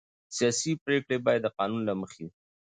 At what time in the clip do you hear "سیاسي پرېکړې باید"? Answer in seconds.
0.37-1.41